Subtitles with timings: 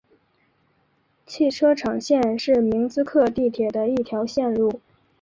[1.27, 4.57] 汽车厂线是明斯克地铁的一条路线。